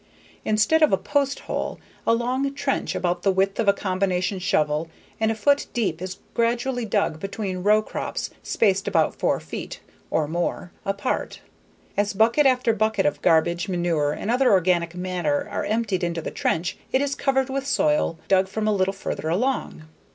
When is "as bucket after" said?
11.95-12.73